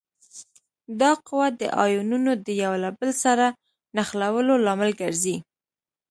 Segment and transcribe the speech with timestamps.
[1.01, 3.45] دا قوه د آیونونو د یو له بل سره
[3.95, 5.35] نښلولو لامل ګرځي.